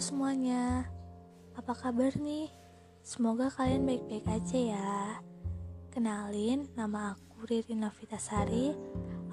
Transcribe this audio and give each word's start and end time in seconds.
Semuanya, 0.00 0.88
apa 1.52 1.76
kabar 1.76 2.16
nih? 2.16 2.48
Semoga 3.04 3.52
kalian 3.52 3.84
baik-baik 3.84 4.24
aja 4.32 4.56
ya. 4.56 5.20
Kenalin, 5.92 6.72
nama 6.72 7.12
aku 7.12 7.44
Riri 7.44 7.76
Novitasari. 7.76 8.72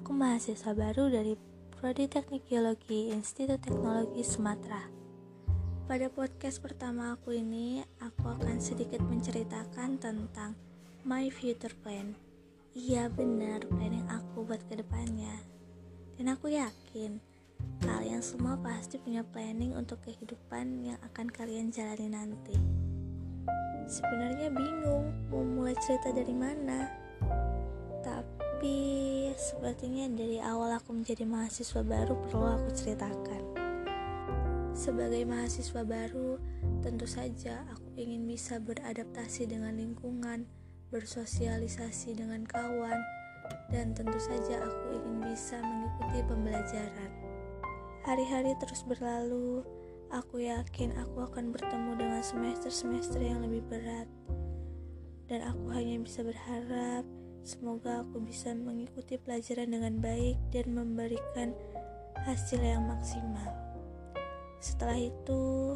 Aku 0.00 0.16
mahasiswa 0.16 0.72
baru 0.72 1.12
dari 1.12 1.36
Prodi 1.68 2.08
Teknik 2.08 2.48
Geologi 2.48 3.12
Institut 3.12 3.60
Teknologi 3.60 4.24
Sumatera. 4.24 4.88
Pada 5.84 6.08
podcast 6.08 6.64
pertama 6.64 7.12
aku 7.12 7.36
ini, 7.36 7.84
aku 8.00 8.24
akan 8.32 8.56
sedikit 8.56 9.04
menceritakan 9.04 10.00
tentang 10.00 10.56
my 11.04 11.28
future 11.28 11.76
plan. 11.84 12.16
Iya 12.72 13.12
benar, 13.12 13.68
planning 13.68 14.08
aku 14.08 14.48
buat 14.48 14.64
ke 14.64 14.80
depannya. 14.80 15.44
Dan 16.16 16.32
aku 16.32 16.56
yakin, 16.56 17.20
Kalian 17.84 18.24
semua 18.24 18.56
pasti 18.56 18.96
punya 18.96 19.20
planning 19.20 19.76
untuk 19.76 20.00
kehidupan 20.08 20.88
yang 20.88 20.96
akan 21.04 21.28
kalian 21.28 21.68
jalani 21.68 22.08
nanti. 22.08 22.56
Sebenarnya 23.84 24.48
bingung 24.48 25.12
mau 25.28 25.44
mulai 25.44 25.76
cerita 25.84 26.08
dari 26.08 26.32
mana. 26.32 26.88
Tapi 28.00 29.28
sepertinya 29.36 30.08
dari 30.16 30.40
awal 30.40 30.80
aku 30.80 30.96
menjadi 30.96 31.28
mahasiswa 31.28 31.84
baru 31.84 32.16
perlu 32.24 32.46
aku 32.56 32.68
ceritakan. 32.72 33.42
Sebagai 34.72 35.28
mahasiswa 35.28 35.84
baru, 35.84 36.40
tentu 36.80 37.04
saja 37.04 37.68
aku 37.68 38.00
ingin 38.00 38.24
bisa 38.24 38.56
beradaptasi 38.64 39.44
dengan 39.44 39.76
lingkungan, 39.76 40.48
bersosialisasi 40.88 42.16
dengan 42.16 42.48
kawan, 42.48 42.98
dan 43.68 43.92
tentu 43.92 44.16
saja 44.16 44.64
aku 44.64 44.96
ingin 44.96 45.16
bisa 45.28 45.60
mengikuti 45.60 46.20
pembelajaran. 46.24 47.33
Hari-hari 48.04 48.52
terus 48.60 48.84
berlalu, 48.84 49.64
aku 50.12 50.44
yakin 50.44 50.92
aku 50.92 51.24
akan 51.24 51.56
bertemu 51.56 51.96
dengan 51.96 52.20
semester-semester 52.20 53.16
yang 53.16 53.40
lebih 53.40 53.64
berat. 53.64 54.04
Dan 55.24 55.40
aku 55.40 55.72
hanya 55.72 55.96
bisa 56.04 56.20
berharap 56.20 57.08
semoga 57.48 58.04
aku 58.04 58.20
bisa 58.20 58.52
mengikuti 58.52 59.16
pelajaran 59.16 59.72
dengan 59.72 60.04
baik 60.04 60.36
dan 60.52 60.76
memberikan 60.76 61.56
hasil 62.28 62.60
yang 62.60 62.84
maksimal. 62.84 63.56
Setelah 64.60 65.00
itu, 65.00 65.72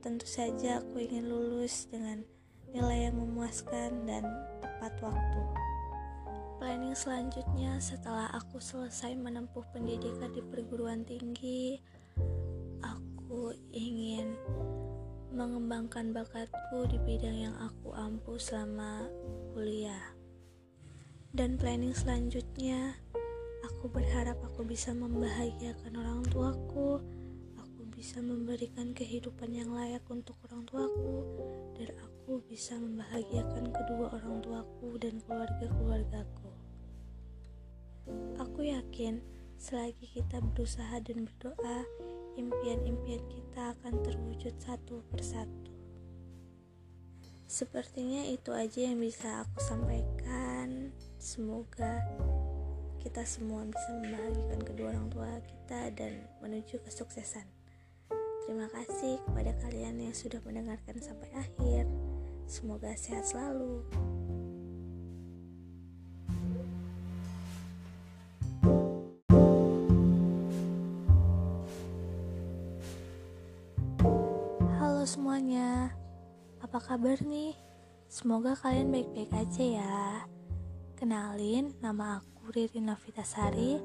tentu 0.00 0.24
saja 0.24 0.80
aku 0.80 1.04
ingin 1.04 1.28
lulus 1.28 1.84
dengan 1.92 2.24
nilai 2.72 3.12
yang 3.12 3.20
memuaskan 3.20 4.08
dan 4.08 4.24
tepat 4.64 4.96
waktu. 5.04 5.42
Planning 6.60 6.92
selanjutnya 6.92 7.80
setelah 7.80 8.28
aku 8.36 8.60
selesai 8.60 9.16
menempuh 9.16 9.64
pendidikan 9.72 10.28
di 10.28 10.44
perguruan 10.44 11.08
tinggi, 11.08 11.80
aku 12.84 13.56
ingin 13.72 14.36
mengembangkan 15.32 16.12
bakatku 16.12 16.84
di 16.84 17.00
bidang 17.00 17.48
yang 17.48 17.56
aku 17.56 17.96
ampuh 17.96 18.36
selama 18.36 19.08
kuliah. 19.56 20.12
Dan 21.32 21.56
planning 21.56 21.96
selanjutnya, 21.96 22.92
aku 23.64 23.88
berharap 23.88 24.36
aku 24.44 24.60
bisa 24.68 24.92
membahagiakan 24.92 25.96
orang 25.96 26.20
tuaku, 26.28 27.00
aku 27.56 27.82
bisa 27.88 28.20
memberikan 28.20 28.92
kehidupan 28.92 29.56
yang 29.56 29.72
layak 29.72 30.04
untuk 30.12 30.36
orang 30.44 30.68
tuaku, 30.68 31.24
dan 31.80 31.88
aku 32.04 32.44
bisa 32.44 32.76
membahagiakan 32.76 33.72
kedua 33.72 34.12
orang 34.12 34.44
tuaku 34.44 35.00
dan 35.00 35.16
keluarga-keluargaku. 35.24 36.49
Aku 38.60 38.68
yakin 38.68 39.24
selagi 39.56 40.04
kita 40.20 40.36
berusaha 40.52 41.00
dan 41.00 41.24
berdoa, 41.24 41.80
impian-impian 42.36 43.24
kita 43.32 43.72
akan 43.72 44.04
terwujud 44.04 44.52
satu 44.60 45.00
persatu. 45.08 45.72
Sepertinya 47.48 48.20
itu 48.28 48.52
aja 48.52 48.84
yang 48.84 49.00
bisa 49.00 49.48
aku 49.48 49.64
sampaikan. 49.64 50.92
Semoga 51.16 52.04
kita 53.00 53.24
semua 53.24 53.64
bisa 53.64 53.96
membahagiakan 53.96 54.60
kedua 54.60 54.92
orang 54.92 55.08
tua 55.08 55.40
kita 55.40 55.96
dan 55.96 56.20
menuju 56.44 56.84
kesuksesan. 56.84 57.48
Terima 58.44 58.68
kasih 58.76 59.24
kepada 59.24 59.56
kalian 59.64 60.04
yang 60.04 60.12
sudah 60.12 60.44
mendengarkan 60.44 61.00
sampai 61.00 61.32
akhir. 61.32 61.88
Semoga 62.44 62.92
sehat 62.92 63.24
selalu. 63.24 63.88
Kabar 76.80 77.20
nih? 77.20 77.52
Semoga 78.08 78.56
kalian 78.56 78.88
baik-baik 78.88 79.30
aja 79.36 79.64
ya. 79.64 80.00
Kenalin, 80.96 81.76
nama 81.84 82.18
aku 82.18 82.56
Riri 82.56 82.80
Novitasari. 82.80 83.76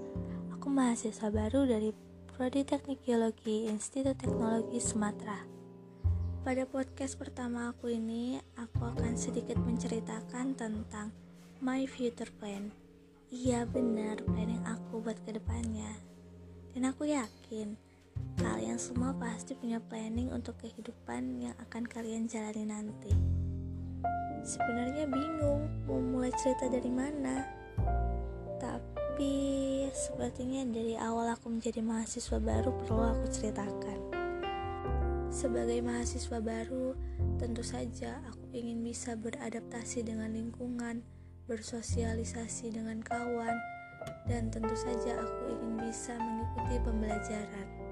Aku 0.56 0.72
mahasiswa 0.72 1.28
baru 1.28 1.68
dari 1.68 1.92
Prodi 2.32 2.64
Teknik 2.64 3.04
Geologi 3.04 3.68
Institut 3.68 4.16
Teknologi 4.16 4.80
Sumatera. 4.80 5.44
Pada 6.48 6.64
podcast 6.64 7.20
pertama 7.20 7.76
aku 7.76 7.92
ini, 7.92 8.40
aku 8.56 8.88
akan 8.88 9.20
sedikit 9.20 9.60
menceritakan 9.60 10.56
tentang 10.56 11.12
my 11.60 11.84
future 11.84 12.32
plan. 12.40 12.72
Iya 13.28 13.68
benar, 13.68 14.24
planning 14.24 14.64
aku 14.64 15.04
buat 15.04 15.20
ke 15.28 15.36
depannya. 15.36 16.00
Dan 16.72 16.88
aku 16.88 17.12
yakin, 17.12 17.76
Kalian 18.36 18.76
semua 18.76 19.16
pasti 19.16 19.56
punya 19.56 19.80
planning 19.80 20.28
untuk 20.36 20.60
kehidupan 20.60 21.40
yang 21.40 21.56
akan 21.64 21.88
kalian 21.88 22.28
jalani 22.28 22.68
nanti. 22.68 23.16
Sebenarnya 24.44 25.08
bingung 25.08 25.66
mau 25.88 25.98
mulai 26.04 26.30
cerita 26.36 26.68
dari 26.68 26.92
mana. 26.92 27.48
Tapi 28.60 29.88
sepertinya 29.96 30.68
dari 30.68 31.00
awal 31.00 31.32
aku 31.32 31.48
menjadi 31.48 31.80
mahasiswa 31.80 32.38
baru 32.38 32.76
perlu 32.84 33.04
aku 33.16 33.26
ceritakan. 33.32 34.00
Sebagai 35.32 35.84
mahasiswa 35.84 36.40
baru, 36.40 36.96
tentu 37.40 37.64
saja 37.64 38.24
aku 38.28 38.56
ingin 38.56 38.84
bisa 38.84 39.20
beradaptasi 39.20 40.04
dengan 40.04 40.32
lingkungan, 40.32 41.04
bersosialisasi 41.48 42.72
dengan 42.72 43.04
kawan, 43.04 43.56
dan 44.28 44.48
tentu 44.48 44.72
saja 44.76 45.20
aku 45.20 45.44
ingin 45.60 45.74
bisa 45.92 46.16
mengikuti 46.16 46.76
pembelajaran. 46.88 47.85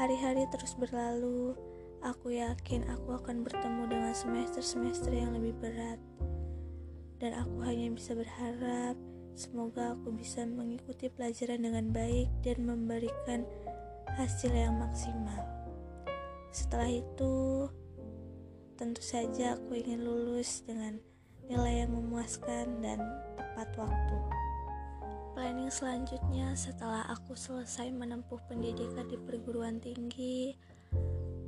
Hari-hari 0.00 0.48
terus 0.48 0.80
berlalu, 0.80 1.52
aku 2.00 2.32
yakin 2.32 2.88
aku 2.88 3.20
akan 3.20 3.44
bertemu 3.44 3.84
dengan 3.84 4.16
semester-semester 4.16 5.12
yang 5.12 5.36
lebih 5.36 5.52
berat. 5.60 6.00
Dan 7.20 7.36
aku 7.36 7.60
hanya 7.68 7.92
bisa 7.92 8.16
berharap 8.16 8.96
semoga 9.36 9.92
aku 9.92 10.16
bisa 10.16 10.48
mengikuti 10.48 11.12
pelajaran 11.12 11.60
dengan 11.60 11.92
baik 11.92 12.32
dan 12.40 12.64
memberikan 12.64 13.44
hasil 14.16 14.48
yang 14.48 14.80
maksimal. 14.80 15.44
Setelah 16.48 16.88
itu, 16.88 17.68
tentu 18.80 19.04
saja 19.04 19.60
aku 19.60 19.84
ingin 19.84 20.00
lulus 20.00 20.64
dengan 20.64 20.96
nilai 21.44 21.84
yang 21.84 21.92
memuaskan 21.92 22.80
dan 22.80 23.04
tepat 23.36 23.68
waktu. 23.76 24.16
Planning 25.40 25.72
selanjutnya 25.72 26.52
setelah 26.52 27.00
aku 27.08 27.32
selesai 27.32 27.88
menempuh 27.96 28.36
pendidikan 28.44 29.08
di 29.08 29.16
perguruan 29.16 29.80
tinggi, 29.80 30.52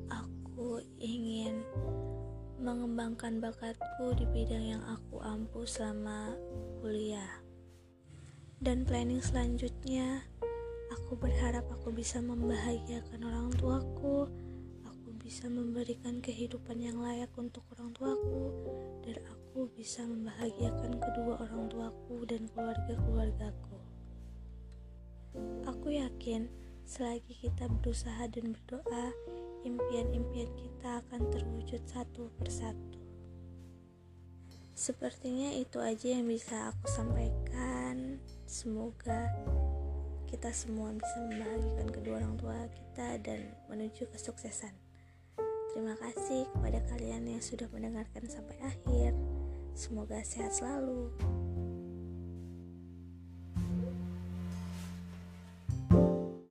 aku 0.09 0.81
ingin 0.97 1.61
mengembangkan 2.57 3.37
bakatku 3.37 4.17
di 4.17 4.25
bidang 4.33 4.65
yang 4.65 4.81
aku 4.89 5.21
ampuh 5.21 5.69
selama 5.69 6.33
kuliah. 6.81 7.45
Dan 8.65 8.89
planning 8.89 9.21
selanjutnya, 9.21 10.25
aku 10.89 11.13
berharap 11.21 11.69
aku 11.69 11.93
bisa 11.93 12.17
membahagiakan 12.25 13.21
orang 13.29 13.53
tuaku, 13.61 14.25
aku 14.89 15.09
bisa 15.21 15.53
memberikan 15.53 16.25
kehidupan 16.25 16.81
yang 16.81 16.97
layak 16.97 17.29
untuk 17.37 17.61
orang 17.77 17.93
tuaku, 17.93 18.57
dan 19.05 19.21
aku 19.29 19.69
bisa 19.77 20.01
membahagiakan 20.09 20.97
kedua 20.97 21.45
orang 21.45 21.69
tuaku 21.69 22.25
dan 22.25 22.49
keluarga-keluargaku. 22.57 23.82
Aku 25.69 25.95
yakin 25.95 26.51
selagi 26.85 27.33
kita 27.35 27.71
berusaha 27.81 28.29
dan 28.29 28.53
berdoa, 28.53 29.15
impian-impian 29.65 30.51
kita 30.59 31.01
akan 31.07 31.31
terwujud 31.33 31.83
satu 31.89 32.29
persatu. 32.37 33.01
Sepertinya 34.73 35.53
itu 35.55 35.79
aja 35.79 36.17
yang 36.17 36.27
bisa 36.27 36.73
aku 36.73 36.89
sampaikan. 36.89 38.19
Semoga 38.49 39.31
kita 40.33 40.49
semua 40.49 40.97
bisa 40.97 41.17
membahagiakan 41.29 41.89
kedua 41.93 42.15
orang 42.25 42.35
tua 42.41 42.57
kita 42.73 43.21
dan 43.21 43.53
menuju 43.69 44.09
kesuksesan. 44.11 44.73
Terima 45.73 45.97
kasih 46.01 46.49
kepada 46.57 46.81
kalian 46.89 47.25
yang 47.37 47.41
sudah 47.45 47.69
mendengarkan 47.69 48.25
sampai 48.29 48.57
akhir. 48.65 49.13
Semoga 49.73 50.21
sehat 50.25 50.53
selalu. 50.57 51.13